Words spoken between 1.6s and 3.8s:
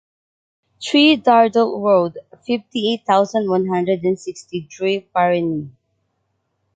Road, fifty-eight thousand one